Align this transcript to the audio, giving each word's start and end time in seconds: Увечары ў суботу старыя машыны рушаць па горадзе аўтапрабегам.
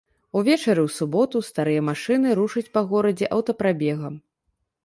Увечары 0.39 0.81
ў 0.87 0.93
суботу 0.97 1.41
старыя 1.49 1.83
машыны 1.89 2.27
рушаць 2.39 2.67
па 2.79 2.83
горадзе 2.95 3.25
аўтапрабегам. 3.37 4.21